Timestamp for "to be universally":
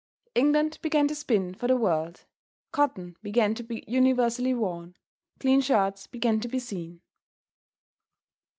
3.53-4.51